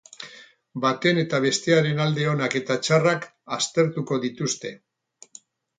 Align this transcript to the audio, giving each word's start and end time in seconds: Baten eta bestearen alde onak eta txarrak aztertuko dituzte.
Baten 0.85 1.19
eta 1.23 1.41
bestearen 1.43 2.01
alde 2.07 2.25
onak 2.33 2.59
eta 2.61 2.81
txarrak 2.87 3.31
aztertuko 3.61 4.21
dituzte. 4.27 4.75